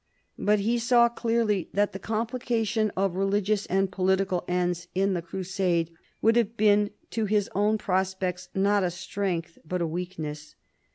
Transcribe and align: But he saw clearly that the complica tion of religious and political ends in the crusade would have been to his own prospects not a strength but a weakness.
But 0.39 0.61
he 0.61 0.79
saw 0.79 1.09
clearly 1.09 1.69
that 1.73 1.91
the 1.93 1.99
complica 1.99 2.65
tion 2.65 2.89
of 2.97 3.15
religious 3.15 3.67
and 3.67 3.91
political 3.91 4.43
ends 4.47 4.87
in 4.95 5.13
the 5.13 5.21
crusade 5.21 5.91
would 6.23 6.35
have 6.37 6.57
been 6.57 6.89
to 7.11 7.25
his 7.25 7.51
own 7.53 7.77
prospects 7.77 8.49
not 8.55 8.81
a 8.83 8.89
strength 8.89 9.59
but 9.63 9.79
a 9.79 9.85
weakness. 9.85 10.55